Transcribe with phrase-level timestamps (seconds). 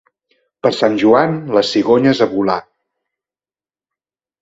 [0.67, 2.59] Per Sant Joan, les cigonyes a volar.